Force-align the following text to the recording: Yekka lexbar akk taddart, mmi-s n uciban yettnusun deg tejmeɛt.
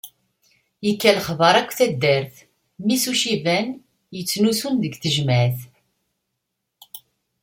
Yekka 0.85 1.11
lexbar 1.15 1.55
akk 1.61 1.71
taddart, 1.77 2.35
mmi-s 2.79 3.03
n 3.07 3.09
uciban 3.13 3.67
yettnusun 4.17 4.75
deg 4.81 4.93
tejmeɛt. 5.01 5.59